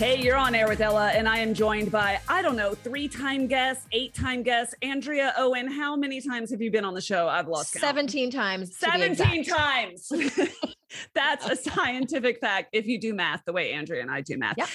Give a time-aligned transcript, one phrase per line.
[0.00, 3.06] Hey, you're on air with Ella, and I am joined by, I don't know, three
[3.06, 5.70] time guest, eight time guest, Andrea Owen.
[5.70, 7.28] How many times have you been on the show?
[7.28, 7.82] I've lost count.
[7.82, 8.78] 17 times.
[8.78, 10.10] 17 times.
[11.14, 14.56] That's a scientific fact if you do math the way Andrea and I do math.
[14.56, 14.68] Yep.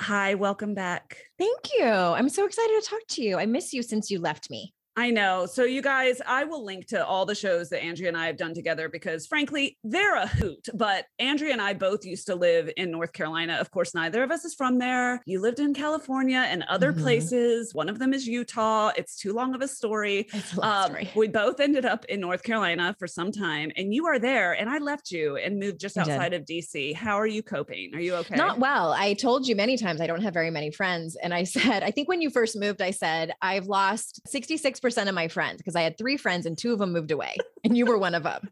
[0.00, 1.16] Hi, welcome back.
[1.38, 1.86] Thank you.
[1.86, 3.38] I'm so excited to talk to you.
[3.38, 4.74] I miss you since you left me.
[4.98, 5.46] I know.
[5.46, 8.36] So, you guys, I will link to all the shows that Andrea and I have
[8.36, 10.66] done together because, frankly, they're a hoot.
[10.74, 13.58] But Andrea and I both used to live in North Carolina.
[13.60, 15.20] Of course, neither of us is from there.
[15.24, 17.00] You lived in California and other Mhm.
[17.00, 17.72] places.
[17.74, 18.90] One of them is Utah.
[18.96, 20.26] It's too long of a story.
[20.34, 21.10] It's a long Um, story.
[21.14, 24.52] we both ended up in North Carolina for some time, and you are there.
[24.54, 26.92] And I left you and moved just outside of DC.
[26.92, 27.94] How are you coping?
[27.94, 28.34] Are you okay?
[28.34, 28.92] Not well.
[28.92, 31.16] I told you many times I don't have very many friends.
[31.22, 35.14] And I said, I think when you first moved, I said, I've lost 66% of
[35.14, 37.36] my friends because I had three friends and two of them moved away.
[37.64, 38.50] And you were one of them.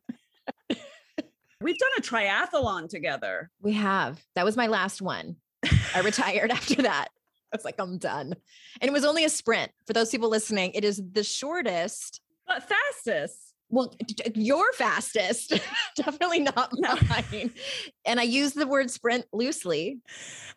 [1.61, 3.51] We've done a triathlon together.
[3.63, 4.23] We have.
[4.35, 5.37] That was my last one.
[5.95, 7.09] I retired after that.
[7.53, 8.35] I was like, I'm done.
[8.81, 9.73] And it was only a sprint.
[9.87, 12.21] For those people listening, it is the shortest.
[12.47, 13.46] But fastest.
[13.69, 13.93] Well,
[14.35, 15.53] your fastest,
[15.97, 17.53] definitely not mine.
[18.09, 19.99] And I use the word sprint loosely.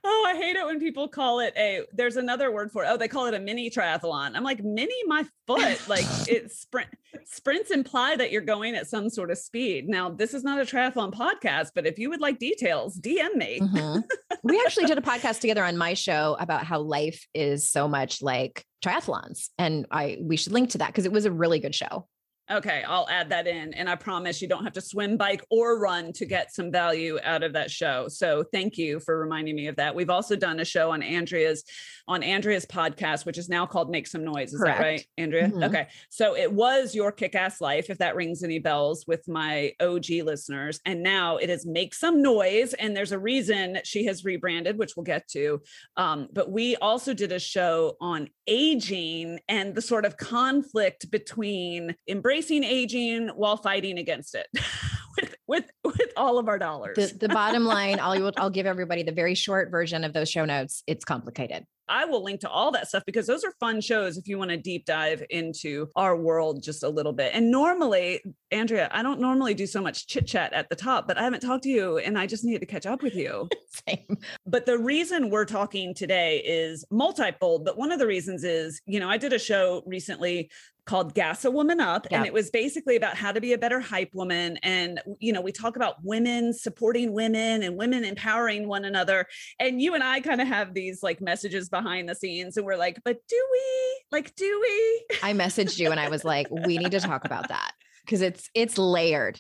[0.04, 1.82] Oh, I hate it when people call it a.
[1.92, 2.88] There's another word for it.
[2.88, 4.36] Oh, they call it a mini triathlon.
[4.36, 5.90] I'm like mini my foot.
[5.90, 6.90] Like it's sprint.
[7.26, 9.90] Sprints imply that you're going at some sort of speed.
[9.90, 13.60] Now, this is not a triathlon podcast, but if you would like details, DM me.
[13.60, 14.04] Mhm.
[14.44, 18.22] we actually did a podcast together on my show about how life is so much
[18.22, 19.50] like triathlons.
[19.58, 22.08] And I we should link to that because it was a really good show.
[22.52, 23.74] Okay, I'll add that in.
[23.74, 27.20] And I promise you don't have to swim, bike, or run to get some value
[27.24, 28.08] out of that show.
[28.08, 29.94] So thank you for reminding me of that.
[29.94, 31.64] We've also done a show on Andrea's
[32.08, 34.52] on Andrea's podcast, which is now called Make Some Noise.
[34.52, 34.80] Is Correct.
[34.80, 35.48] that right, Andrea?
[35.48, 35.64] Mhm.
[35.68, 35.88] Okay.
[36.10, 40.80] So it was your kick-ass life, if that rings any bells with my OG listeners.
[40.88, 42.74] And now it is Make Some Noise.
[42.74, 45.62] And there's a reason she has rebranded, which we'll get to.
[45.98, 51.96] Um, but we also did a show on aging and the sort of conflict between
[52.08, 54.48] embracing aging while fighting against it
[55.18, 56.96] with with with all of our dollars.
[56.96, 60.46] The, the bottom line, I'll I'll give everybody the very short version of those show
[60.46, 60.84] notes.
[60.88, 61.66] It's complicated.
[61.90, 64.52] I will link to all that stuff because those are fun shows if you want
[64.52, 67.32] to deep dive into our world just a little bit.
[67.34, 71.18] And normally, Andrea, I don't normally do so much chit chat at the top, but
[71.18, 73.50] I haven't talked to you and I just needed to catch up with you.
[73.88, 74.18] Same.
[74.46, 77.66] But the reason we're talking today is multifold.
[77.66, 80.50] But one of the reasons is, you know, I did a show recently
[80.90, 83.80] called Gas a Woman Up, and it was basically about how to be a better
[83.80, 84.58] hype woman.
[84.64, 89.28] And, you know, we talk about women supporting women and women empowering one another.
[89.60, 92.78] And you and I kind of have these like messages behind the scenes, and we're
[92.78, 94.02] like, but do we?
[94.12, 95.06] Like, do we?
[95.24, 97.72] I messaged you and I was like, we need to talk about that
[98.06, 99.40] because it's it's layered.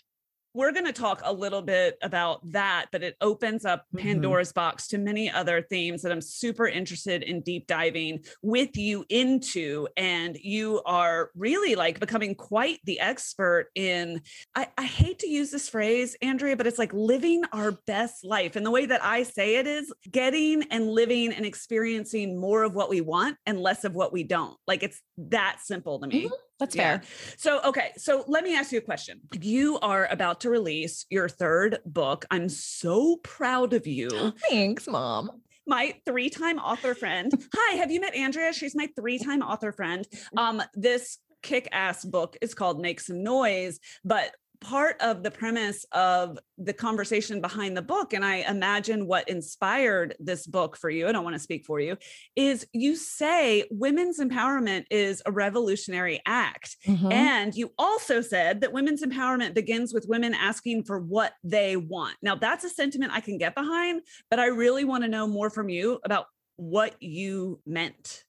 [0.53, 3.99] We're going to talk a little bit about that, but it opens up Mhm.
[4.01, 9.05] Pandora's box to many other themes that I'm super interested in deep diving with you
[9.09, 9.87] into.
[9.95, 14.21] And you are really like becoming quite the expert in,
[14.55, 18.55] I, I hate to use this phrase, Andrea, but it's like living our best life.
[18.55, 22.73] And the way that I say it is getting and living and experiencing more of
[22.73, 24.57] what we want and less of what we don't.
[24.67, 26.25] Like it's that simple to me.
[26.25, 26.31] Mhm.
[26.59, 26.99] That's Yeah.
[26.99, 27.01] fair.
[27.37, 27.91] So, okay.
[27.97, 29.21] So let me ask you a question.
[29.39, 32.25] You are about to release your third book.
[32.29, 34.33] I'm so proud of you.
[34.49, 35.41] Thanks, mom.
[35.65, 37.31] My three time author friend.
[37.55, 38.51] Hi, have you met Andrea?
[38.53, 40.05] She's my three time author friend.
[40.35, 45.85] Um, this kick ass book is called Make Some Noise, but part of the premise
[45.93, 51.07] of the conversation behind the book, and I imagine what inspired this book for you,
[51.07, 51.97] I don't want to speak for you,
[52.35, 56.75] is you say women's empowerment is a revolutionary act.
[56.85, 57.11] Mhm.
[57.13, 62.17] And you also said that women's empowerment begins with women asking for what they want.
[62.21, 65.49] Now, that's a sentiment I can get behind, but I really want to know more
[65.49, 66.25] from you about
[66.57, 68.25] what you meant.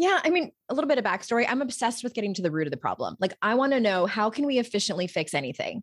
[0.00, 1.44] Yeah, I mean, a little bit of backstory.
[1.46, 3.16] I'm obsessed with getting to the root of the problem.
[3.20, 5.82] Like, I want to know how can we efficiently fix anything?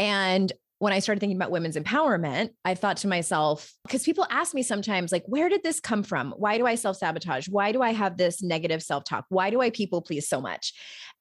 [0.00, 4.52] And when I started thinking about women's empowerment, I thought to myself, because people ask
[4.52, 6.34] me sometimes, like, where did this come from?
[6.36, 7.46] Why do I self sabotage?
[7.48, 9.24] Why do I have this negative self talk?
[9.28, 10.72] Why do I people please so much?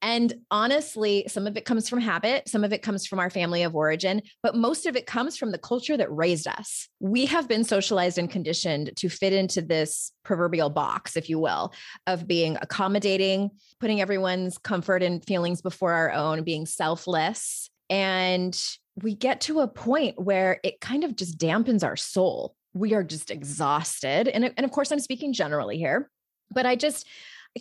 [0.01, 3.61] And honestly, some of it comes from habit, some of it comes from our family
[3.61, 6.89] of origin, but most of it comes from the culture that raised us.
[6.99, 11.71] We have been socialized and conditioned to fit into this proverbial box, if you will,
[12.07, 17.69] of being accommodating, putting everyone's comfort and feelings before our own, being selfless.
[17.91, 18.59] And
[18.95, 22.55] we get to a point where it kind of just dampens our soul.
[22.73, 24.27] We are just exhausted.
[24.27, 26.09] And, and of course, I'm speaking generally here,
[26.51, 27.07] but I just,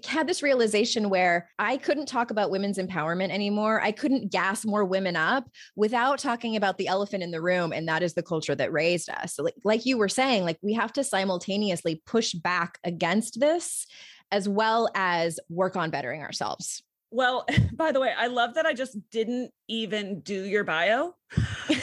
[0.07, 3.83] had this realization where I couldn't talk about women's empowerment anymore.
[3.83, 7.73] I couldn't gas more women up without talking about the elephant in the room.
[7.73, 9.35] And that is the culture that raised us.
[9.35, 13.87] So like, like you were saying, like we have to simultaneously push back against this
[14.31, 16.85] as well as work on bettering ourselves.
[17.11, 21.15] Well, by the way, I love that I just didn't even do your bio.
[21.69, 21.77] you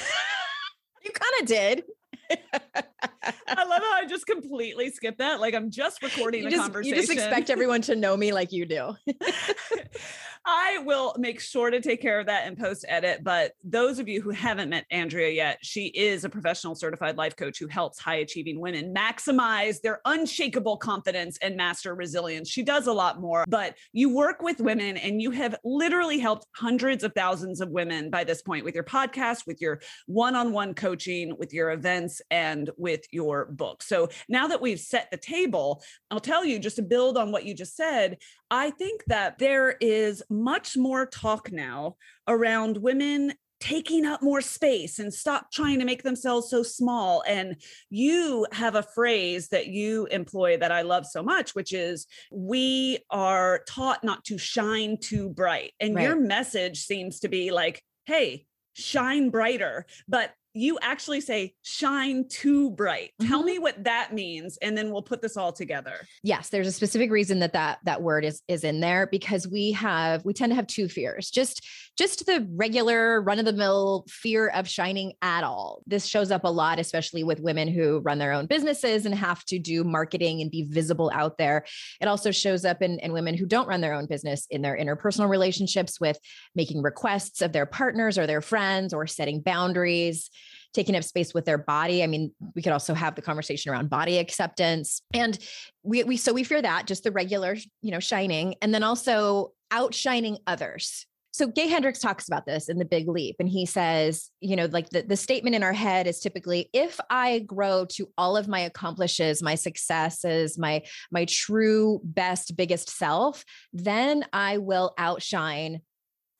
[1.13, 1.83] kind of did.
[2.29, 5.39] I love how I just completely skipped that.
[5.39, 6.95] Like I'm just recording you the just, conversation.
[6.95, 8.95] You just expect everyone to know me like you do.
[10.49, 13.21] I will make sure to take care of that and post edit.
[13.21, 17.35] But those of you who haven't met Andrea yet, she is a professional certified life
[17.35, 22.49] coach who helps high achieving women maximize their unshakable confidence and master resilience.
[22.49, 26.47] She does a lot more, but you work with women and you have literally helped
[26.55, 30.53] hundreds of thousands of women by this point with your podcast, with your one on
[30.53, 33.83] one coaching, with your events, and with your book.
[33.83, 37.45] So now that we've set the table, I'll tell you just to build on what
[37.45, 38.17] you just said,
[38.49, 41.95] I think that there is much more talk now
[42.27, 47.23] around women taking up more space and stop trying to make themselves so small.
[47.27, 47.55] And
[47.89, 52.99] you have a phrase that you employ that I love so much, which is we
[53.09, 55.73] are taught not to shine too bright.
[55.79, 56.03] And right.
[56.03, 59.85] your message seems to be like, hey, shine brighter.
[60.07, 63.11] But you actually say shine too bright.
[63.21, 63.29] Mm-hmm.
[63.29, 66.07] Tell me what that means and then we'll put this all together.
[66.23, 69.71] Yes, there's a specific reason that that that word is is in there because we
[69.73, 71.29] have we tend to have two fears.
[71.29, 71.65] Just
[71.97, 75.81] just the regular run of the mill fear of shining at all.
[75.87, 79.43] This shows up a lot especially with women who run their own businesses and have
[79.45, 81.65] to do marketing and be visible out there.
[81.99, 84.77] It also shows up in, in women who don't run their own business in their
[84.77, 86.19] interpersonal relationships with
[86.55, 90.29] making requests of their partners or their friends or setting boundaries
[90.73, 92.03] taking up space with their body.
[92.03, 95.01] I mean, we could also have the conversation around body acceptance.
[95.11, 95.39] And
[95.81, 99.53] we, we so we fear that just the regular, you know, shining and then also
[99.71, 101.07] outshining others.
[101.37, 103.35] So Gay Hendricks talks about this in the big leap.
[103.39, 106.99] And he says, you know, like the, the statement in our head is typically if
[107.11, 113.45] I grow to all of my accomplishes, my successes, my my true best, biggest self,
[113.71, 115.81] then I will outshine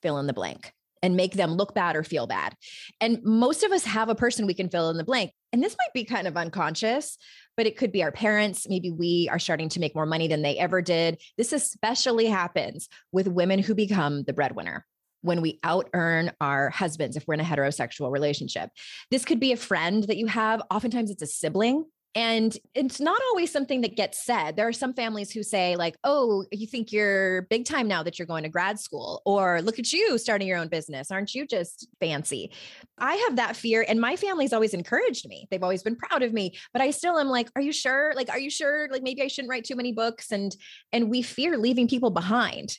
[0.01, 0.71] fill in the blank
[1.03, 2.55] and make them look bad or feel bad.
[2.99, 5.31] And most of us have a person we can fill in the blank.
[5.53, 7.17] And this might be kind of unconscious,
[7.55, 8.67] but it could be our parents.
[8.67, 11.21] Maybe we are starting to make more money than they ever did.
[11.37, 14.85] This especially happens with women who become the breadwinner
[15.21, 18.69] when we out earn our husbands if we're in a heterosexual relationship.
[19.09, 20.61] This could be a friend that you have.
[20.69, 21.85] Oftentimes it's a sibling
[22.15, 24.55] and it's not always something that gets said.
[24.55, 28.17] There are some families who say, like, oh, you think you're big time now that
[28.17, 31.11] you're going to grad school, or look at you starting your own business.
[31.11, 32.51] Aren't you just fancy?
[32.97, 35.47] I have that fear, and my family's always encouraged me.
[35.51, 38.13] They've always been proud of me, but I still am like, are you sure?
[38.15, 38.87] Like, are you sure?
[38.91, 40.31] Like, maybe I shouldn't write too many books.
[40.31, 40.55] And
[40.91, 42.77] and we fear leaving people behind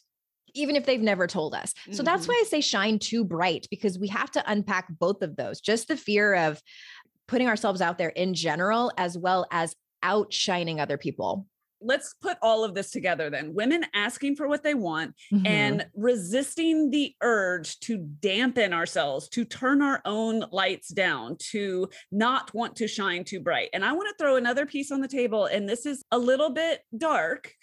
[0.54, 1.74] even if they've never told us.
[1.86, 2.04] So mm-hmm.
[2.04, 5.60] that's why I say shine too bright because we have to unpack both of those.
[5.60, 6.60] Just the fear of
[7.28, 11.46] putting ourselves out there in general, as well as outshining other people
[11.80, 15.46] let's put all of this together then women asking for what they want mm-hmm.
[15.46, 22.52] and resisting the urge to dampen ourselves to turn our own lights down to not
[22.54, 25.46] want to shine too bright and i want to throw another piece on the table
[25.46, 27.52] and this is a little bit dark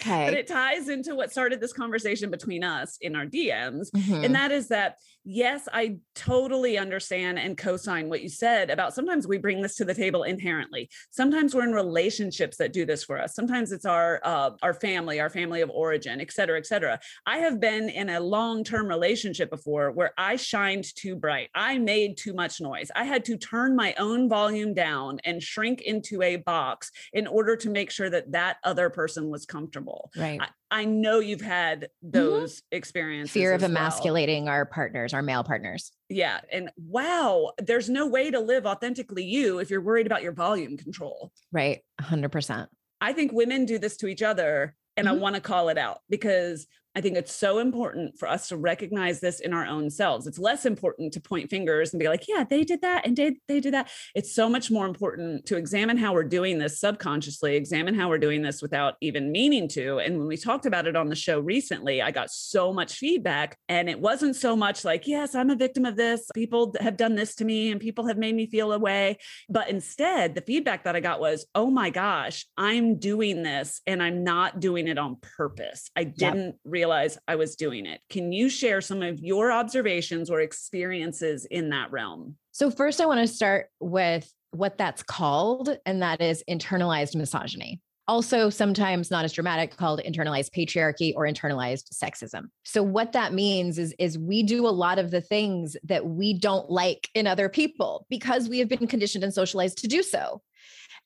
[0.00, 0.26] Okay.
[0.26, 3.88] But it ties into what started this conversation between us in our DMs.
[3.96, 4.24] Mm-hmm.
[4.24, 8.94] And that is that yes, I totally understand and co sign what you said about
[8.94, 10.88] sometimes we bring this to the table inherently.
[11.10, 13.34] Sometimes we're in relationships that do this for us.
[13.34, 16.98] Sometimes it's our uh, our family, our family of origin, et cetera, et cetera.
[17.26, 21.50] I have been in a long term relationship before where I shined too bright.
[21.54, 22.90] I made too much noise.
[22.94, 27.56] I had to turn my own volume down and shrink into a box in order
[27.56, 30.10] to make sure that that other person was comfortable.
[30.16, 30.40] Right.
[30.40, 32.10] I, I know you've had mm-hmm.
[32.10, 32.76] those mm-hmm.
[32.76, 33.32] experiences.
[33.32, 34.54] Fear of emasculating well.
[34.54, 35.92] our partners, our male partners.
[36.08, 36.40] Yeah.
[36.52, 40.76] And wow, there's no way to live authentically you if you're worried about your volume
[40.76, 41.32] control.
[41.52, 41.82] Right.
[42.00, 42.66] 100%.
[43.00, 44.74] I think women do this to each other.
[44.96, 45.18] And mm-hmm.
[45.18, 46.66] I want to call it out because
[46.96, 50.26] I think it's so important for us to recognize this in our own selves.
[50.26, 53.36] It's less important to point fingers and be like, yeah, they did that and they,
[53.48, 53.90] they did that.
[54.14, 58.16] It's so much more important to examine how we're doing this subconsciously, examine how we're
[58.16, 59.98] doing this without even meaning to.
[59.98, 63.58] And when we talked about it on the show recently, I got so much feedback.
[63.68, 66.30] And it wasn't so much like, yes, I'm a victim of this.
[66.34, 69.18] People have done this to me and people have made me feel a way.
[69.50, 74.02] But instead, the feedback that I got was, oh my gosh, I'm doing this and
[74.02, 75.90] I'm not doing it on purpose.
[75.94, 76.54] I didn't yep.
[76.64, 78.00] realize realize I was doing it.
[78.10, 82.36] Can you share some of your observations or experiences in that realm?
[82.52, 87.80] So, first, I want to start with what that's called, and that is internalized misogyny.
[88.08, 92.44] Also, sometimes not as dramatic, called internalized patriarchy or internalized sexism.
[92.64, 96.38] So, what that means is, is we do a lot of the things that we
[96.38, 100.40] don't like in other people because we have been conditioned and socialized to do so.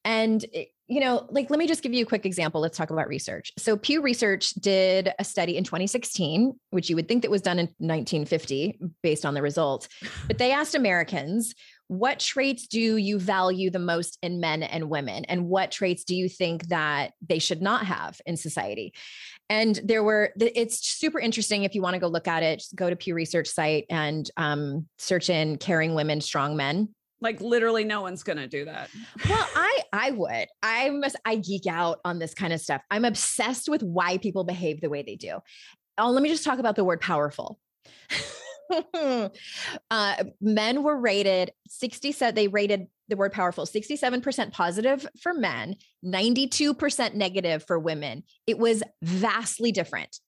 [0.05, 0.45] And,
[0.91, 2.61] you know, like, let me just give you a quick example.
[2.61, 3.53] Let's talk about research.
[3.57, 7.61] So, Pew Research did a study in 2016, which you would think that was done
[7.61, 9.89] in 1950 based on the results.
[10.27, 11.55] But they asked Americans,
[11.87, 15.25] what traits do you value the most in men and women?
[15.27, 18.93] And what traits do you think that they should not have in society?
[19.49, 21.63] And there were, it's super interesting.
[21.63, 24.29] If you want to go look at it, just go to Pew Research site and
[24.37, 26.89] um, search in caring women, strong men
[27.21, 28.91] like literally no one's to do that.
[29.29, 30.47] Well i i would.
[30.63, 32.83] I must i geek out on this kind of stuff.
[32.91, 35.39] I'm obsessed with why people behave the way they do.
[35.99, 37.59] Oh let me just talk about the word powerful.
[39.91, 45.75] Uh, men were rated 60 said they rated the word powerful 67% positive for men
[46.05, 48.23] 92% negative for women.
[48.47, 50.21] It was vastly different.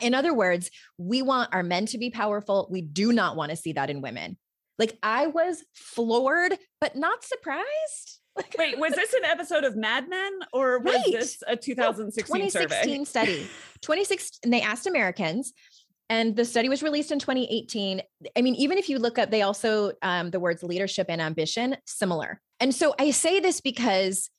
[0.00, 2.66] In other words we want our men to be powerful.
[2.68, 4.38] We do not want to see that in women
[4.78, 8.20] like I was floored, but not surprised.
[8.58, 11.04] Wait, was this an episode of Mad Men or was right.
[11.12, 13.46] this a 2016 no, 2016 study?
[13.82, 15.52] 26 and they asked Americans
[16.10, 18.02] and the study was released in 2018.
[18.36, 21.76] I mean, even if you look up, they also um, the words leadership and ambition
[21.86, 22.40] similar.
[22.60, 24.30] And so I say this because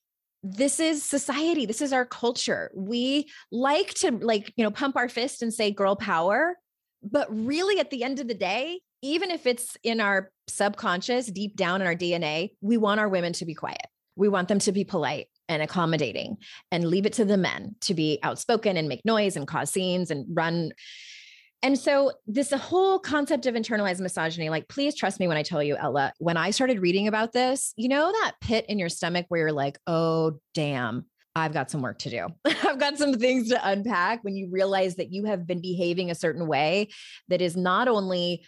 [0.43, 1.65] this is society.
[1.65, 2.71] This is our culture.
[2.75, 6.57] We like to like you know pump our fist and say girl power,
[7.01, 11.55] but really at the end of the day, even if it's in our subconscious, deep
[11.55, 13.85] down in our DNA, we want our women to be quiet.
[14.15, 16.37] We want them to be polite and accommodating
[16.71, 20.11] and leave it to the men to be outspoken and make noise and cause scenes
[20.11, 20.71] and run.
[21.61, 25.63] And so, this whole concept of internalized misogyny, like, please trust me when I tell
[25.63, 29.25] you, Ella, when I started reading about this, you know, that pit in your stomach
[29.29, 32.27] where you're like, oh, damn, I've got some work to do.
[32.45, 36.15] I've got some things to unpack when you realize that you have been behaving a
[36.15, 36.89] certain way
[37.27, 38.45] that is not only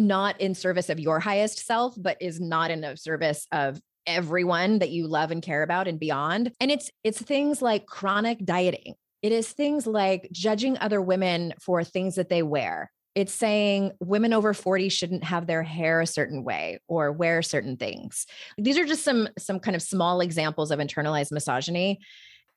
[0.00, 4.80] not in service of your highest self, but is not in the service of everyone
[4.80, 6.52] that you love and care about and beyond.
[6.60, 8.94] And it's it's things like chronic dieting.
[9.22, 12.90] It is things like judging other women for things that they wear.
[13.14, 17.76] It's saying women over 40 shouldn't have their hair a certain way or wear certain
[17.76, 18.26] things.
[18.56, 22.00] These are just some some kind of small examples of internalized misogyny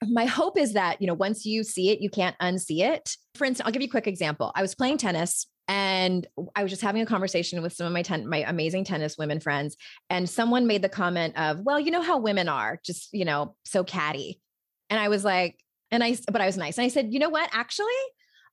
[0.10, 3.45] my hope is that you know once you see it you can't unsee it for
[3.45, 6.81] instance i'll give you a quick example i was playing tennis and I was just
[6.81, 9.77] having a conversation with some of my ten- my amazing tennis women friends,
[10.10, 13.55] and someone made the comment of, "Well, you know how women are, just you know,
[13.63, 14.41] so catty,"
[14.89, 15.57] and I was like,
[15.89, 17.50] and I, but I was nice, and I said, "You know what?
[17.53, 17.88] Actually,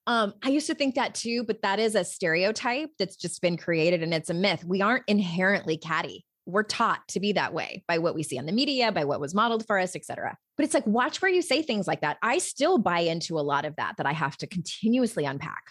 [0.06, 3.56] um, I used to think that too, but that is a stereotype that's just been
[3.56, 4.64] created, and it's a myth.
[4.64, 6.24] We aren't inherently catty.
[6.46, 9.20] We're taught to be that way by what we see on the media, by what
[9.20, 10.36] was modeled for us, etc.
[10.60, 12.18] But it's like, watch where you say things like that.
[12.20, 15.62] I still buy into a lot of that that I have to continuously unpack.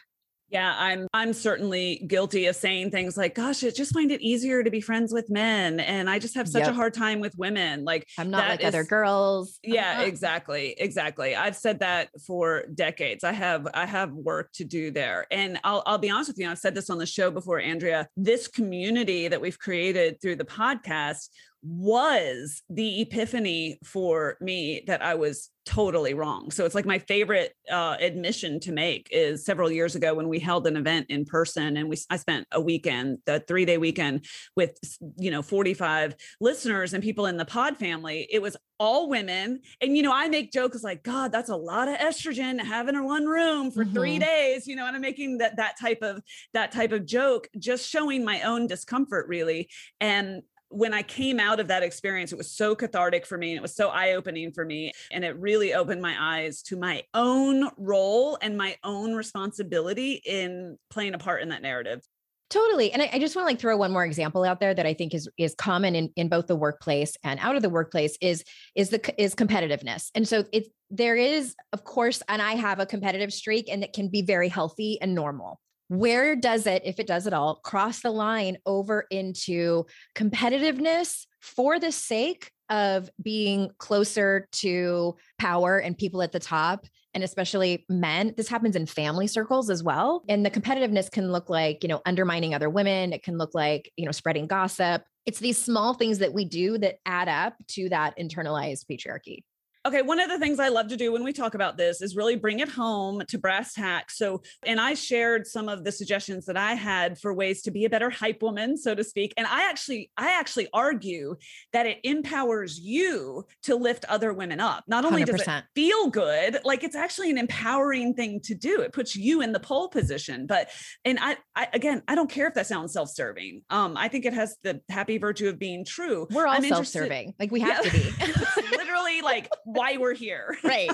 [0.49, 4.63] Yeah, I'm I'm certainly guilty of saying things like, gosh, I just find it easier
[4.63, 5.79] to be friends with men.
[5.79, 6.71] And I just have such yep.
[6.71, 7.83] a hard time with women.
[7.83, 9.59] Like I'm not like is, other girls.
[9.61, 10.05] Yeah, uh-huh.
[10.05, 10.73] exactly.
[10.79, 11.35] Exactly.
[11.35, 13.23] I've said that for decades.
[13.23, 15.27] I have I have work to do there.
[15.29, 18.07] And I'll I'll be honest with you, I've said this on the show before, Andrea.
[18.17, 21.29] This community that we've created through the podcast
[21.61, 26.49] was the epiphany for me that I was totally wrong.
[26.49, 30.39] So it's like my favorite uh, admission to make is several years ago when we
[30.39, 34.25] held an event in person and we I spent a weekend, the 3-day weekend
[34.55, 34.79] with
[35.17, 38.27] you know 45 listeners and people in the pod family.
[38.31, 41.89] It was all women and you know I make jokes like god that's a lot
[41.89, 43.93] of estrogen having in one room for mm-hmm.
[43.93, 46.21] 3 days, you know, and I'm making that that type of
[46.53, 51.59] that type of joke just showing my own discomfort really and when I came out
[51.59, 54.51] of that experience, it was so cathartic for me and it was so eye opening
[54.51, 54.91] for me.
[55.11, 60.77] And it really opened my eyes to my own role and my own responsibility in
[60.89, 62.01] playing a part in that narrative.
[62.49, 62.91] Totally.
[62.91, 64.93] And I, I just want to like throw one more example out there that I
[64.95, 68.43] think is is common in, in both the workplace and out of the workplace is
[68.73, 70.09] is the is competitiveness.
[70.15, 73.93] And so it there is, of course, and I have a competitive streak and it
[73.93, 75.59] can be very healthy and normal.
[75.89, 81.79] Where does it, if it does at all, cross the line over into competitiveness for
[81.79, 88.35] the sake of being closer to power and people at the top and especially men?
[88.37, 92.01] This happens in family circles as well and the competitiveness can look like you know
[92.05, 93.11] undermining other women.
[93.11, 95.03] It can look like you know spreading gossip.
[95.25, 99.43] It's these small things that we do that add up to that internalized patriarchy
[99.87, 102.13] Okay, one of the things I love to do when we talk about this is
[102.13, 104.17] really bring it home to brass tacks.
[104.17, 107.85] So, and I shared some of the suggestions that I had for ways to be
[107.85, 109.33] a better hype woman, so to speak.
[109.37, 111.37] And I actually, I actually argue
[111.71, 114.83] that it empowers you to lift other women up.
[114.85, 115.25] Not only 100%.
[115.27, 118.81] does it feel good, like it's actually an empowering thing to do.
[118.81, 120.45] It puts you in the pole position.
[120.45, 120.69] But,
[121.05, 123.61] and I, I again, I don't care if that sounds self-serving.
[123.69, 126.27] Um, I think it has the happy virtue of being true.
[126.31, 127.35] We're all I'm self-serving.
[127.39, 127.91] Like we have yeah.
[127.91, 128.58] to be.
[128.71, 130.57] Literally, like why we're here.
[130.63, 130.91] Right.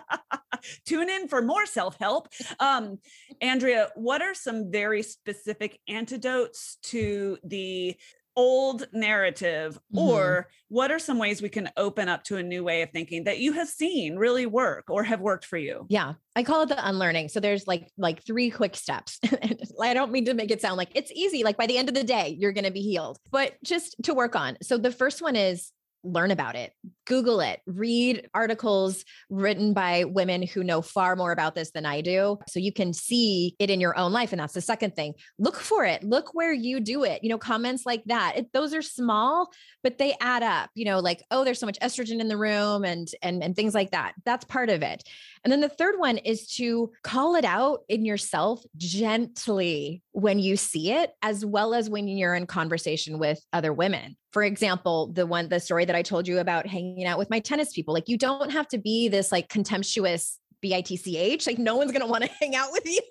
[0.84, 2.28] Tune in for more self help.
[2.58, 2.98] Um,
[3.40, 7.96] Andrea, what are some very specific antidotes to the
[8.38, 9.98] old narrative mm-hmm.
[9.98, 13.24] or what are some ways we can open up to a new way of thinking
[13.24, 16.68] that you have seen really work or have worked for you yeah i call it
[16.68, 19.18] the unlearning so there's like like three quick steps
[19.82, 21.96] i don't mean to make it sound like it's easy like by the end of
[21.96, 25.20] the day you're going to be healed but just to work on so the first
[25.20, 25.72] one is
[26.04, 26.72] learn about it,
[27.06, 32.00] Google it, read articles written by women who know far more about this than I
[32.00, 32.38] do.
[32.48, 34.32] So you can see it in your own life.
[34.32, 35.14] And that's the second thing.
[35.38, 36.04] Look for it.
[36.04, 37.22] Look where you do it.
[37.22, 38.34] You know, comments like that.
[38.36, 39.50] It, those are small,
[39.82, 42.84] but they add up, you know, like, oh, there's so much estrogen in the room
[42.84, 44.14] and and and things like that.
[44.24, 45.02] That's part of it.
[45.44, 50.56] And then the third one is to call it out in yourself gently when you
[50.56, 54.16] see it, as well as when you're in conversation with other women.
[54.32, 57.40] For example, the one, the story that I told you about hanging out with my
[57.40, 61.92] tennis people, like you don't have to be this like contemptuous bitch like no one's
[61.92, 63.00] going to want to hang out with you.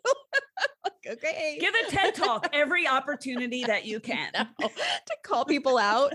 [1.09, 1.57] Okay.
[1.59, 4.29] Give a ted talk every opportunity that you can.
[4.35, 6.13] no, to call people out.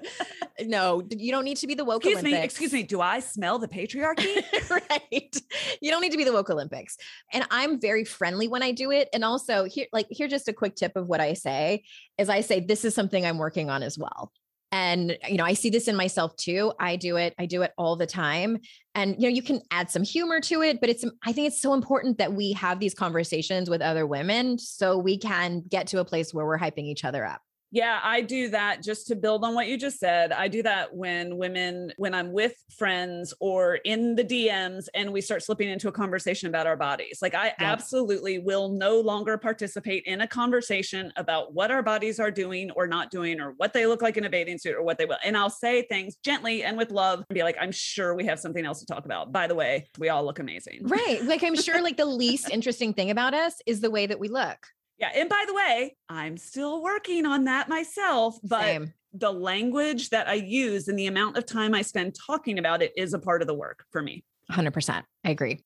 [0.61, 2.39] No you don't need to be the woke excuse olympics.
[2.39, 4.43] me excuse me do i smell the patriarchy?
[4.71, 5.37] Right.
[5.81, 6.97] You don't need to be the woke olympics.
[7.33, 9.09] And i'm very friendly when i do it.
[9.13, 11.85] And also here like here just a quick tip of what i say
[12.19, 14.33] is i say this is something i'm working on as well
[14.73, 17.73] and you know i see this in myself too i do it i do it
[17.79, 18.59] all the time.
[18.95, 21.61] And you know you can add some humor to it but it's i think it's
[21.61, 26.01] so important that we have these conversations with other women so we can get to
[26.01, 27.41] a place where we're hyping each other up
[27.73, 30.31] yeah, I do that just to build on what you just said.
[30.31, 35.23] I do that when women, when I'm with friends or in the DMs and we
[35.23, 37.21] start slipping into a conversation about our bodies.
[37.23, 42.31] Like, I absolutely will no longer participate in a conversation about what our bodies are
[42.31, 44.99] doing or not doing or what they look like in a bathing suit or what
[44.99, 45.19] they will.
[45.25, 48.39] And I'll say things gently and with love and be like, I'm sure we have
[48.39, 49.33] something else to talk about.
[49.33, 50.81] By the way, we all look amazing.
[50.83, 51.25] Right.
[51.25, 54.29] Like, I'm sure like the least interesting thing about us is the way that we
[54.29, 54.59] look.
[55.03, 55.11] Yeah.
[55.17, 58.95] And by the way, I'm still working on that myself, but Same.
[59.13, 62.93] the language that I use and the amount of time I spend talking about it
[62.97, 64.23] is a part of the work for me.
[64.53, 65.03] 100%.
[65.25, 65.65] I agree.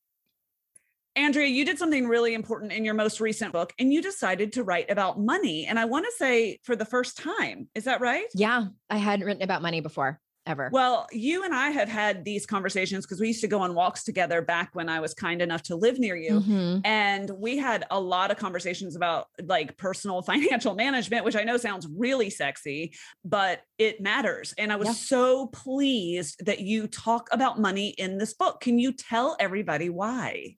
[1.16, 4.64] Andrea, you did something really important in your most recent book and you decided to
[4.64, 5.66] write about money.
[5.66, 8.26] And I want to say for the first time, is that right?
[8.34, 10.70] Yeah, I hadn't written about money before ever.
[10.72, 14.04] Well, you and I have had these conversations because we used to go on walks
[14.04, 16.40] together back when I was kind enough to live near you.
[16.40, 16.78] Mm-hmm.
[16.84, 21.56] And we had a lot of conversations about like personal financial management, which I know
[21.56, 24.54] sounds really sexy, but it matters.
[24.58, 24.94] And I was yeah.
[24.94, 28.60] so pleased that you talk about money in this book.
[28.60, 30.56] Can you tell everybody why?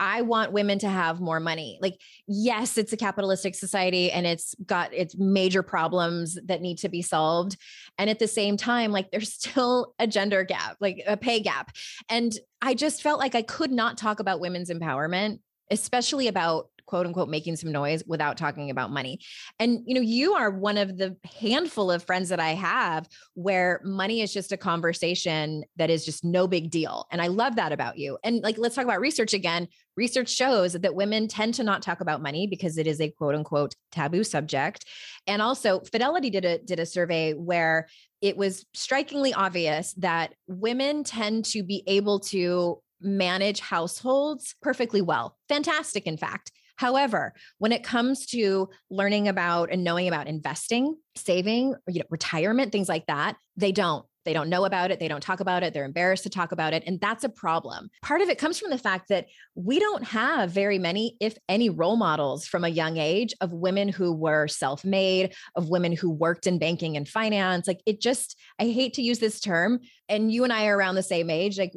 [0.00, 1.78] I want women to have more money.
[1.82, 6.88] Like, yes, it's a capitalistic society and it's got its major problems that need to
[6.88, 7.58] be solved.
[7.98, 11.72] And at the same time, like, there's still a gender gap, like a pay gap.
[12.08, 12.32] And
[12.62, 17.28] I just felt like I could not talk about women's empowerment, especially about quote unquote
[17.28, 19.20] making some noise without talking about money.
[19.60, 23.80] And you know, you are one of the handful of friends that I have where
[23.84, 27.06] money is just a conversation that is just no big deal.
[27.12, 28.18] And I love that about you.
[28.24, 29.68] And like let's talk about research again.
[29.96, 33.36] Research shows that women tend to not talk about money because it is a quote
[33.36, 34.84] unquote taboo subject.
[35.28, 37.86] And also Fidelity did a did a survey where
[38.20, 45.36] it was strikingly obvious that women tend to be able to manage households perfectly well.
[45.48, 46.50] Fantastic, in fact.
[46.80, 52.72] However, when it comes to learning about and knowing about investing, saving, you know, retirement,
[52.72, 54.06] things like that, they don't.
[54.24, 54.98] They They don't know about it.
[54.98, 55.74] They don't talk about it.
[55.74, 56.82] They're embarrassed to talk about it.
[56.86, 57.90] And that's a problem.
[58.02, 61.68] Part of it comes from the fact that we don't have very many, if any,
[61.68, 66.10] role models from a young age of women who were self made, of women who
[66.10, 67.66] worked in banking and finance.
[67.66, 69.80] Like it just, I hate to use this term.
[70.08, 71.72] And you and I are around the same age, like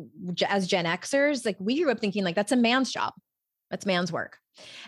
[0.47, 3.13] as Gen Xers, like we grew up thinking like that's a man's job.
[3.73, 4.37] That's man's work.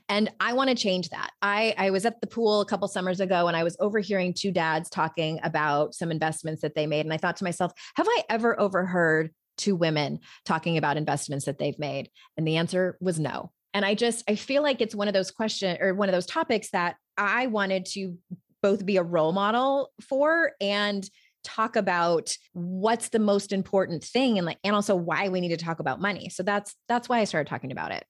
[0.09, 1.31] And I want to change that.
[1.41, 4.51] I, I was at the pool a couple summers ago and I was overhearing two
[4.51, 7.03] dads talking about some investments that they made.
[7.03, 11.57] And I thought to myself, have I ever overheard two women talking about investments that
[11.57, 12.11] they've made?
[12.37, 13.49] And the answer was no.
[13.73, 16.27] And I just, I feel like it's one of those questions or one of those
[16.27, 18.19] topics that I wanted to
[18.61, 21.09] both be a role model for and
[21.43, 25.65] talk about what's the most important thing and like and also why we need to
[25.65, 26.29] talk about money.
[26.29, 28.05] So that's that's why I started talking about it.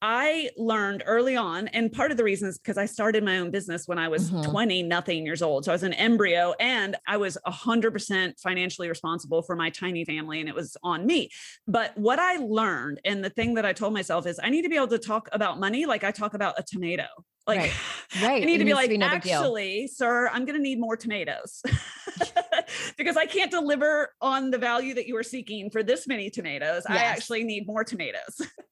[0.00, 3.50] I learned early on, and part of the reason is because I started my own
[3.50, 4.50] business when I was mm-hmm.
[4.50, 5.64] 20, nothing years old.
[5.64, 10.40] So I was an embryo and I was 100% financially responsible for my tiny family,
[10.40, 11.30] and it was on me.
[11.66, 14.68] But what I learned, and the thing that I told myself is I need to
[14.68, 17.06] be able to talk about money like I talk about a tomato.
[17.48, 17.72] Like, right.
[18.22, 18.42] right.
[18.42, 20.96] I need it to be like, to be actually, sir, I'm going to need more
[20.96, 21.62] tomatoes
[22.98, 26.84] because I can't deliver on the value that you are seeking for this many tomatoes.
[26.88, 26.98] Yes.
[26.98, 28.40] I actually need more tomatoes.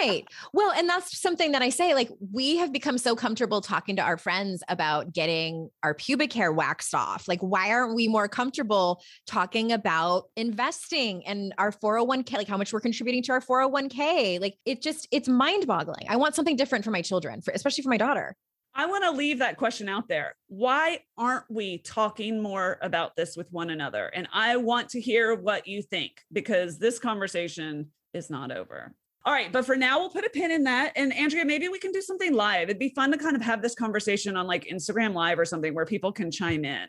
[0.00, 0.24] right.
[0.52, 4.02] Well, and that's something that I say like we have become so comfortable talking to
[4.02, 7.28] our friends about getting our pubic hair waxed off.
[7.28, 12.72] Like why aren't we more comfortable talking about investing and our 401k like how much
[12.72, 14.40] we're contributing to our 401k?
[14.40, 16.06] Like it just it's mind-boggling.
[16.08, 18.36] I want something different for my children, for especially for my daughter.
[18.76, 20.34] I want to leave that question out there.
[20.48, 24.06] Why aren't we talking more about this with one another?
[24.06, 28.92] And I want to hear what you think because this conversation is not over.
[29.26, 30.92] All right, but for now, we'll put a pin in that.
[30.96, 32.64] And Andrea, maybe we can do something live.
[32.64, 35.74] It'd be fun to kind of have this conversation on like Instagram Live or something
[35.74, 36.88] where people can chime in.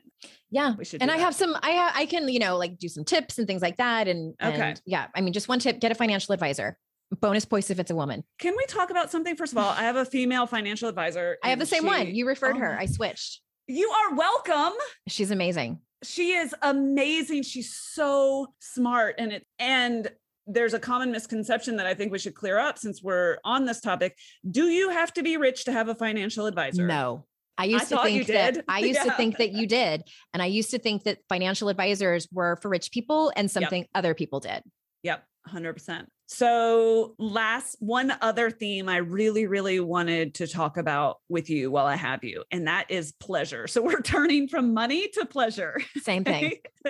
[0.51, 1.01] Yeah, we should.
[1.01, 1.23] And I that.
[1.23, 1.55] have some.
[1.63, 4.09] I I can you know like do some tips and things like that.
[4.09, 5.07] And okay, and yeah.
[5.15, 6.77] I mean, just one tip: get a financial advisor.
[7.21, 8.23] Bonus points if it's a woman.
[8.39, 9.37] Can we talk about something?
[9.37, 11.37] First of all, I have a female financial advisor.
[11.41, 12.13] I have the same she, one.
[12.13, 12.77] You referred oh, her.
[12.77, 13.41] I switched.
[13.67, 14.73] You are welcome.
[15.07, 20.09] She's amazing she is amazing she's so smart and it and
[20.47, 23.81] there's a common misconception that I think we should clear up since we're on this
[23.81, 24.17] topic.
[24.49, 26.85] Do you have to be rich to have a financial advisor?
[26.85, 27.25] No.
[27.57, 29.05] I used I to think that I used yeah.
[29.05, 30.03] to think that you did.
[30.33, 33.89] And I used to think that financial advisors were for rich people and something yep.
[33.95, 34.61] other people did.
[35.03, 36.05] Yep, 100%.
[36.27, 41.85] So, last one other theme I really, really wanted to talk about with you while
[41.85, 43.67] I have you, and that is pleasure.
[43.67, 45.79] So, we're turning from money to pleasure.
[46.01, 46.53] Same thing.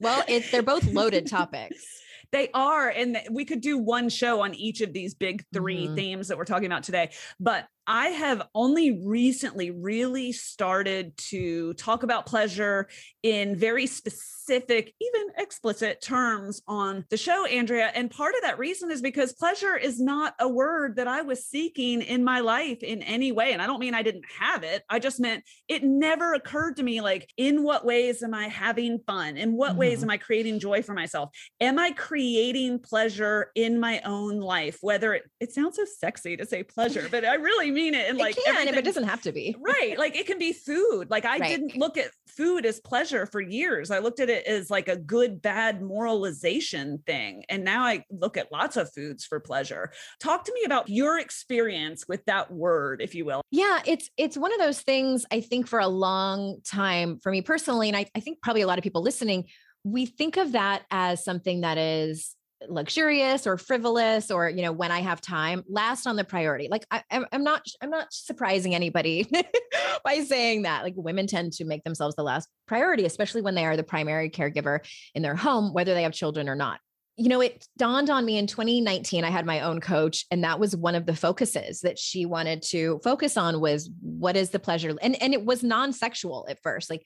[0.00, 1.98] well, it's they're both loaded topics.
[2.30, 2.88] They are.
[2.90, 5.94] And we could do one show on each of these big 3 mm-hmm.
[5.94, 7.10] themes that we're talking about today.
[7.40, 12.86] But I have only recently really started to talk about pleasure
[13.22, 17.90] in very specific, even explicit terms on the show, Andrea.
[17.94, 21.46] And part of that reason is because pleasure is not a word that I was
[21.46, 23.54] seeking in my life in any way.
[23.54, 26.82] And I don't mean I didn't have it, I just meant it never occurred to
[26.82, 29.38] me like, in what ways am I having fun?
[29.38, 29.78] In what mm-hmm.
[29.78, 31.30] ways am I creating joy for myself?
[31.58, 34.76] Am I creating pleasure in my own life?
[34.82, 38.08] Whether it, it sounds so sexy to say pleasure, but I really mean it.
[38.08, 39.56] And like, it can, it doesn't have to be.
[39.60, 39.96] right.
[39.98, 41.10] Like it can be food.
[41.10, 41.48] Like I right.
[41.48, 43.90] didn't look at food as pleasure for years.
[43.90, 47.44] I looked at it as like a good, bad moralization thing.
[47.48, 49.92] And now I look at lots of foods for pleasure.
[50.20, 53.42] Talk to me about your experience with that word, if you will.
[53.50, 57.42] Yeah, it's it's one of those things I think for a long time for me
[57.42, 59.44] personally, and I, I think probably a lot of people listening,
[59.84, 62.34] we think of that as something that is
[62.68, 66.68] luxurious or frivolous or you know when i have time last on the priority.
[66.70, 69.28] Like I, am not i'm not surprising anybody
[70.04, 70.82] by saying that.
[70.82, 74.30] Like women tend to make themselves the last priority especially when they are the primary
[74.30, 74.80] caregiver
[75.14, 76.80] in their home whether they have children or not.
[77.16, 80.60] You know it dawned on me in 2019 i had my own coach and that
[80.60, 84.58] was one of the focuses that she wanted to focus on was what is the
[84.58, 84.94] pleasure?
[85.00, 86.90] And and it was non-sexual at first.
[86.90, 87.04] Like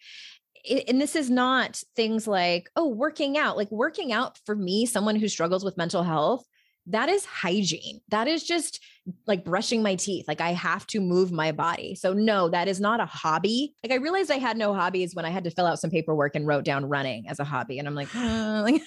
[0.88, 3.56] and this is not things like, oh, working out.
[3.56, 6.44] Like working out for me, someone who struggles with mental health,
[6.86, 8.00] that is hygiene.
[8.08, 8.80] That is just
[9.26, 10.26] like brushing my teeth.
[10.26, 11.94] Like I have to move my body.
[11.94, 13.74] So no, that is not a hobby.
[13.82, 16.34] Like I realized I had no hobbies when I had to fill out some paperwork
[16.34, 17.78] and wrote down running as a hobby.
[17.78, 18.82] And I'm like, oh, like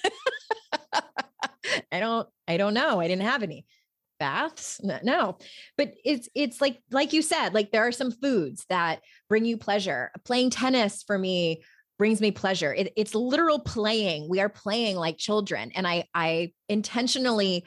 [1.92, 3.00] I don't, I don't know.
[3.00, 3.66] I didn't have any
[4.18, 4.80] baths?
[5.02, 5.38] No.
[5.76, 9.56] But it's it's like like you said like there are some foods that bring you
[9.56, 10.10] pleasure.
[10.24, 11.62] Playing tennis for me
[11.98, 12.74] brings me pleasure.
[12.74, 14.28] It, it's literal playing.
[14.28, 17.64] We are playing like children and i i intentionally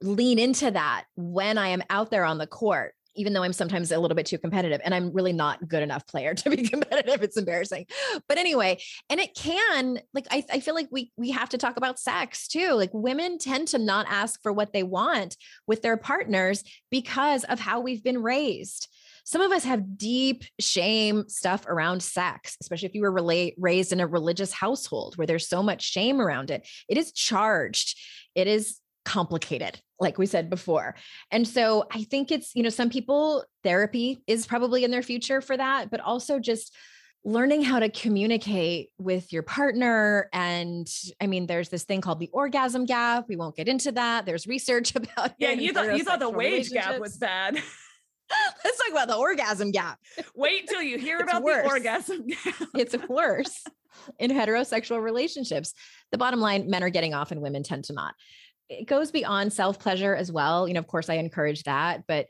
[0.00, 3.90] lean into that when i am out there on the court even though I'm sometimes
[3.92, 7.22] a little bit too competitive and I'm really not good enough player to be competitive.
[7.22, 7.86] It's embarrassing.
[8.28, 11.76] But anyway, and it can like I, I feel like we we have to talk
[11.76, 12.72] about sex too.
[12.72, 17.60] Like women tend to not ask for what they want with their partners because of
[17.60, 18.88] how we've been raised.
[19.24, 23.92] Some of us have deep shame stuff around sex, especially if you were relate, raised
[23.92, 26.66] in a religious household where there's so much shame around it.
[26.88, 27.98] It is charged.
[28.34, 30.94] It is complicated like we said before.
[31.30, 35.40] And so I think it's, you know, some people therapy is probably in their future
[35.40, 36.76] for that, but also just
[37.24, 40.88] learning how to communicate with your partner and
[41.20, 44.46] i mean there's this thing called the orgasm gap we won't get into that there's
[44.46, 47.60] research about yeah you thought you thought the wage gap was bad.
[48.64, 49.98] Let's talk about the orgasm gap.
[50.34, 51.64] Wait till you hear about worse.
[51.64, 52.68] the orgasm gap.
[52.74, 53.64] It's worse
[54.18, 55.72] in heterosexual relationships.
[56.12, 58.14] The bottom line men are getting off and women tend to not
[58.68, 60.68] it goes beyond self pleasure as well.
[60.68, 62.26] You know, of course, I encourage that, but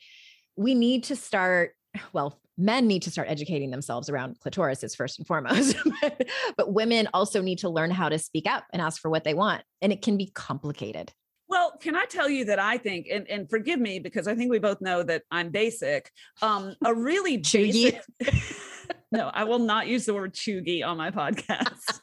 [0.57, 1.72] we need to start,
[2.12, 5.77] well, men need to start educating themselves around clitorises first and foremost.
[6.57, 9.35] but women also need to learn how to speak up and ask for what they
[9.35, 9.62] want.
[9.81, 11.12] And it can be complicated.
[11.48, 14.51] Well, can I tell you that I think, and, and forgive me because I think
[14.51, 16.11] we both know that I'm basic.
[16.42, 18.03] Um, a really basic.
[19.12, 22.01] no, I will not use the word chuggy on my podcast.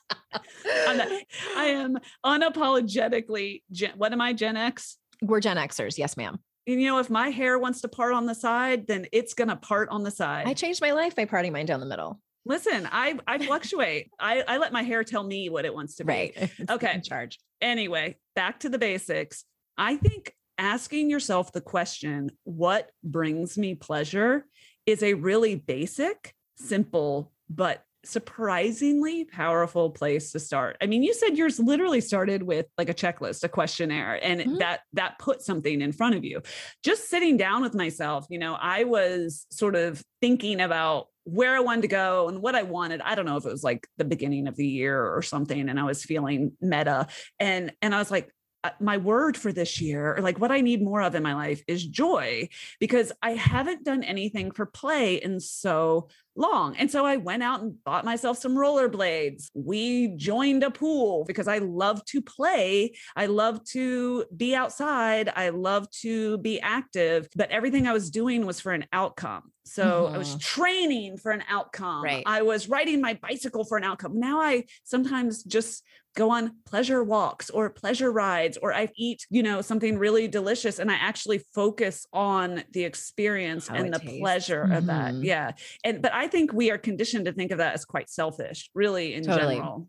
[1.58, 3.64] I am unapologetically.
[3.72, 4.34] Gen, what am I?
[4.34, 4.98] Gen X.
[5.22, 5.98] We're Gen Xers.
[5.98, 6.40] Yes, ma'am.
[6.68, 9.50] And, you know, if my hair wants to part on the side, then it's going
[9.50, 10.48] to part on the side.
[10.48, 12.20] I changed my life by parting mine down the middle.
[12.48, 14.12] Listen, I I fluctuate.
[14.20, 16.14] I I let my hair tell me what it wants to be.
[16.14, 16.52] Right.
[16.70, 16.94] okay.
[16.94, 17.40] In charge.
[17.60, 19.46] Anyway, back to the basics.
[19.78, 24.46] I think asking yourself the question, what brings me pleasure,
[24.86, 30.78] is a really basic, simple, but surprisingly powerful place to start.
[30.82, 34.58] I mean, you said yours literally started with like a checklist, a questionnaire, and mm-hmm.
[34.58, 36.42] that that put something in front of you.
[36.84, 41.60] Just sitting down with myself, you know, I was sort of thinking about where I
[41.60, 43.02] wanted to go and what I wanted.
[43.02, 45.80] I don't know if it was like the beginning of the year or something and
[45.80, 47.08] I was feeling meta
[47.40, 48.32] and and I was like
[48.66, 51.36] uh, my word for this year, or like what I need more of in my
[51.36, 56.76] life is joy because I haven't done anything for play in so long.
[56.78, 59.50] And so I went out and bought myself some rollerblades.
[59.54, 62.96] We joined a pool because I love to play.
[63.16, 65.32] I love to be outside.
[65.36, 69.52] I love to be active, but everything I was doing was for an outcome.
[69.66, 70.16] So mm-hmm.
[70.16, 70.40] I was mm-hmm.
[70.40, 72.04] training for an outcome.
[72.04, 72.24] Right.
[72.26, 74.20] I was riding my bicycle for an outcome.
[74.20, 75.84] Now I sometimes just
[76.16, 80.80] go on pleasure walks or pleasure rides or I eat, you know, something really delicious
[80.80, 84.20] and I actually focus on the experience How and the tastes.
[84.20, 84.74] pleasure mm-hmm.
[84.74, 85.14] of that.
[85.14, 85.26] Mm-hmm.
[85.26, 85.52] Yeah.
[85.84, 89.14] And but I think we are conditioned to think of that as quite selfish, really
[89.14, 89.56] in totally.
[89.56, 89.88] general.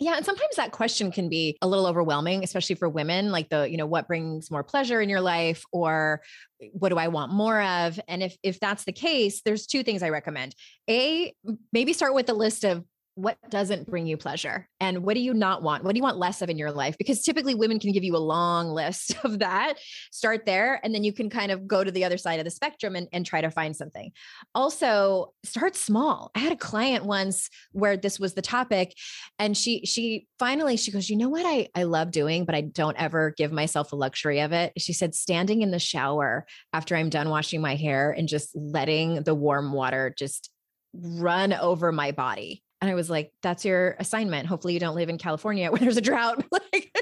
[0.00, 0.16] Yeah.
[0.16, 3.76] And sometimes that question can be a little overwhelming, especially for women, like the, you
[3.76, 6.22] know, what brings more pleasure in your life or
[6.60, 8.00] eh, what do I want more of?
[8.08, 10.54] And if if that's the case, there's two things I recommend.
[10.90, 11.32] A,
[11.72, 14.68] maybe start with a list of what doesn't bring you pleasure?
[14.80, 15.84] And what do you not want?
[15.84, 16.96] What do you want less of in your life?
[16.96, 19.74] Because typically women can give you a long list of that.
[20.10, 22.50] Start there and then you can kind of go to the other side of the
[22.50, 24.12] spectrum and, and try to find something.
[24.54, 26.30] Also start small.
[26.34, 28.94] I had a client once where this was the topic
[29.38, 32.60] and she she finally she goes you know what i i love doing but i
[32.60, 34.72] don't ever give myself the luxury of it?
[34.78, 39.22] She said standing in the shower after i'm done washing my hair and just letting
[39.22, 40.50] the warm water just
[40.94, 44.48] run over my body and I was like, that's your assignment.
[44.48, 46.44] Hopefully you don't live in California where there's a drought.
[46.52, 46.92] like,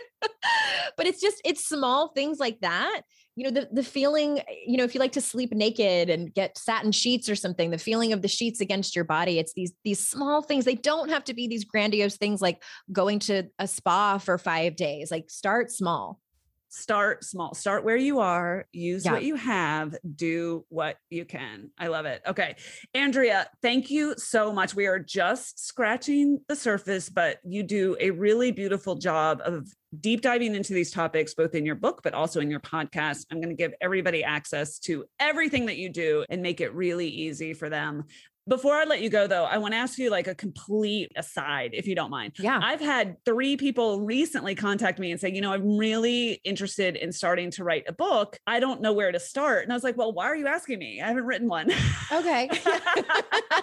[0.96, 3.00] but it's just, it's small things like that.
[3.34, 6.34] You know, the, the feeling, eh, you know, if you like to sleep naked and
[6.34, 9.72] get satin sheets or something, the feeling of the sheets against your body, it's these,
[9.82, 10.66] these small things.
[10.66, 12.62] They don't have to be these grandiose things like
[12.92, 16.20] going to a spa for five days, like start small
[16.70, 19.12] start small start where you are use yeah.
[19.12, 21.70] what you have do what you can.
[21.76, 22.22] I love it.
[22.26, 22.56] Okay.
[22.94, 24.74] Andrea thank you so much.
[24.74, 30.20] We are just scratching the surface but you do a really beautiful job of deep
[30.20, 33.26] diving into these topics both in your book but also in your podcast.
[33.30, 37.08] I'm going to give everybody access to everything that you do and make it really
[37.08, 38.04] easy for them
[38.50, 41.70] before I let you go, though, I want to ask you like a complete aside,
[41.72, 42.32] if you don't mind.
[42.36, 42.58] Yeah.
[42.60, 47.12] I've had three people recently contact me and say, you know, I'm really interested in
[47.12, 48.36] starting to write a book.
[48.48, 49.62] I don't know where to start.
[49.62, 51.00] And I was like, well, why are you asking me?
[51.00, 51.70] I haven't written one.
[52.12, 52.50] Okay.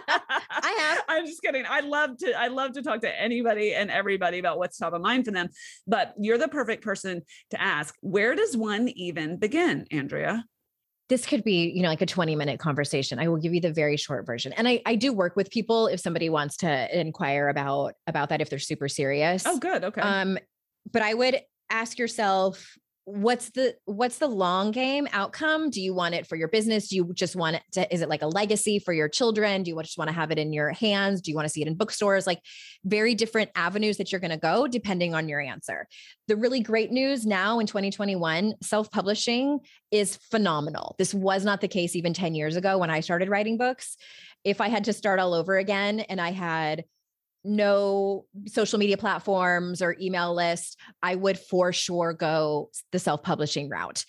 [0.09, 1.03] I have.
[1.09, 1.65] I'm just kidding.
[1.67, 5.01] I love to, I love to talk to anybody and everybody about what's top of
[5.01, 5.49] mind for them.
[5.85, 7.93] But you're the perfect person to ask.
[7.99, 10.45] Where does one even begin, Andrea?
[11.09, 13.19] This could be you know like a 20 minute conversation.
[13.19, 14.53] I will give you the very short version.
[14.53, 18.41] And i i do work with people if somebody wants to inquire about about that
[18.41, 19.43] if they're super serious.
[19.45, 19.83] Oh good.
[19.83, 20.01] Okay.
[20.01, 20.37] Um
[20.91, 25.69] but i would ask yourself what's the what's the long game outcome?
[25.69, 26.89] Do you want it for your business?
[26.89, 29.63] Do you just want it to is it like a legacy for your children?
[29.63, 31.21] Do you just want to have it in your hands?
[31.21, 32.27] Do you want to see it in bookstores?
[32.27, 32.41] Like
[32.83, 35.87] very different avenues that you're going to go depending on your answer.
[36.27, 40.95] The really great news now in 2021 self-publishing is phenomenal.
[40.97, 43.95] This was not the case even 10 years ago when i started writing books.
[44.43, 46.83] If i had to start all over again and i had
[47.43, 53.69] no social media platforms or email list, I would for sure go the self publishing
[53.69, 54.03] route.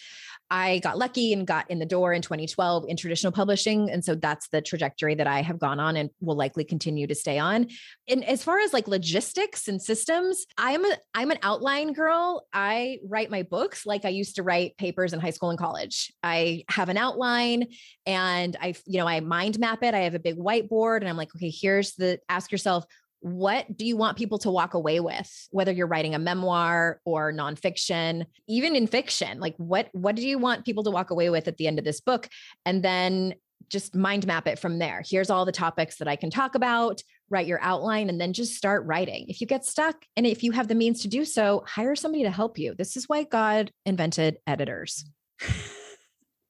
[0.50, 3.90] I got lucky and got in the door in 2012 in traditional publishing.
[3.90, 7.14] And so that's the trajectory that I have gone on and will likely continue to
[7.14, 7.68] stay on.
[8.08, 12.46] And as far as like logistics and systems, I'm a I'm an outline girl.
[12.52, 16.12] I write my books like I used to write papers in high school and college.
[16.22, 17.66] I have an outline
[18.06, 19.94] and I, you know, I mind map it.
[19.94, 22.86] I have a big whiteboard and I'm like, okay, here's the ask yourself,
[23.20, 27.32] what do you want people to walk away with whether you're writing a memoir or
[27.32, 29.40] nonfiction even in fiction?
[29.40, 31.84] Like what what do you want people to walk away with at the end of
[31.84, 32.28] this book?
[32.64, 33.34] And then
[33.68, 35.02] just mind map it from there.
[35.06, 38.54] Here's all the topics that i can talk about write your outline and then just
[38.54, 39.26] start writing.
[39.28, 42.22] If you get stuck and if you have the means to do so hire somebody
[42.24, 42.74] to help you.
[42.74, 45.04] This is why god invented editors.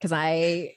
[0.00, 0.74] Because i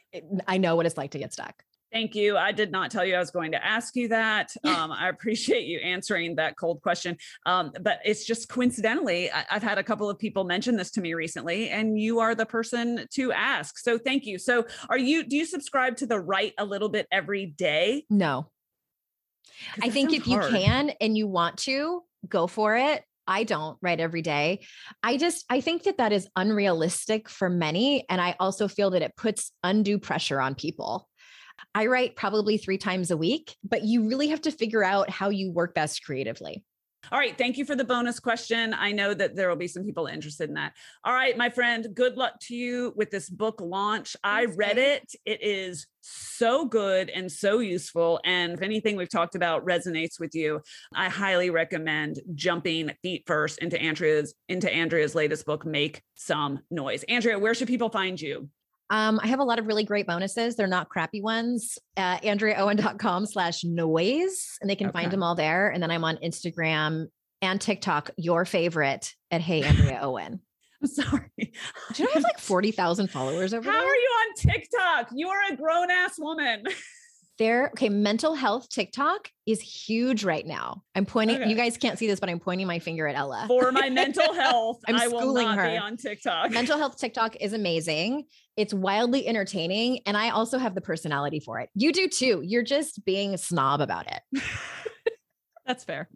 [0.48, 2.38] i know what it's like to get stuck Thank you.
[2.38, 4.54] I did not tell you I was going to ask you that.
[4.72, 7.18] Um, I appreciate you answering that cold question.
[7.46, 11.02] Um, but it's just coincidentally, I, have had a couple of people mention this to
[11.02, 13.78] me recently, and you are the person to ask.
[13.78, 14.40] So thank you.
[14.40, 18.06] So, are you, do you subscribe to the write a little bit every day?
[18.10, 18.50] No.
[19.82, 20.52] I think if hard.
[20.54, 23.04] you can and you want to, go for it.
[23.28, 24.66] I don't write every day.
[25.04, 28.06] I just, I think that that is unrealistic for many.
[28.10, 31.08] And I also feel that it puts undue pressure on people.
[31.76, 35.30] I write probably three times a week, but you really have to figure out how
[35.30, 36.64] you work best creatively.
[37.12, 37.36] All right.
[37.36, 38.74] Thank you for the bonus question.
[38.74, 40.74] I know that there will be some people interested in that.
[41.04, 44.16] All right, my friend, good luck to you with this book launch.
[44.24, 45.12] I read it.
[45.26, 48.20] It is so good and so useful.
[48.24, 50.62] And if anything we've talked about resonates with you,
[50.94, 57.04] I highly recommend jumping feet first into Andrea's into Andrea's latest book, Make Some Noise.
[57.10, 58.48] Andrea, where should people find you?
[58.92, 60.58] Um, I have a lot of really great bonuses.
[60.58, 61.80] They're not crappy ones.
[61.96, 65.00] Uh, AndreaOwen.com slash noise, and they can okay.
[65.00, 65.70] find them all there.
[65.70, 67.08] And then I'm on Instagram
[67.42, 70.42] and TikTok, your favorite at Hey Andrea Owen.
[70.82, 71.32] I'm sorry.
[71.38, 71.48] Do
[71.96, 73.72] you know I have like 40,000 followers over here?
[73.72, 73.90] How there?
[73.90, 75.08] are you on TikTok?
[75.14, 76.64] You are a grown ass woman.
[77.38, 80.84] there okay mental health tiktok is huge right now.
[80.96, 81.50] I'm pointing okay.
[81.50, 83.46] you guys can't see this but i'm pointing my finger at ella.
[83.48, 85.80] For my mental health i'm I schooling her.
[85.82, 86.52] on tiktok.
[86.52, 88.26] Mental health tiktok is amazing.
[88.58, 91.70] It's wildly entertaining and i also have the personality for it.
[91.74, 92.42] You do too.
[92.44, 94.44] You're just being a snob about it.
[95.66, 96.10] That's fair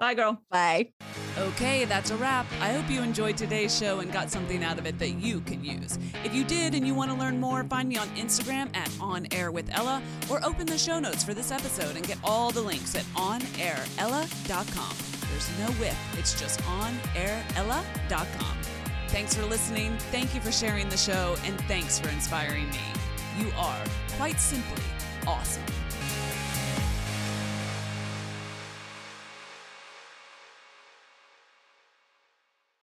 [0.00, 0.40] Bye, girl.
[0.50, 0.92] Bye.
[1.38, 2.46] Okay, that's a wrap.
[2.58, 5.62] I hope you enjoyed today's show and got something out of it that you can
[5.62, 5.98] use.
[6.24, 9.26] If you did and you want to learn more, find me on Instagram at On
[9.30, 12.62] Air with Ella or open the show notes for this episode and get all the
[12.62, 14.96] links at onairella.com.
[15.30, 18.56] There's no with, it's just onairella.com.
[19.08, 19.96] Thanks for listening.
[20.10, 22.78] Thank you for sharing the show, and thanks for inspiring me.
[23.38, 23.84] You are,
[24.16, 24.82] quite simply,
[25.26, 25.62] awesome.